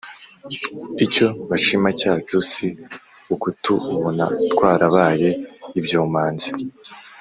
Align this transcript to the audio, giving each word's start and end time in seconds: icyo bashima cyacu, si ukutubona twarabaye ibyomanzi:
icyo 1.05 1.27
bashima 1.49 1.89
cyacu, 1.99 2.35
si 2.51 2.67
ukutubona 3.33 4.25
twarabaye 4.53 5.29
ibyomanzi: 5.79 6.49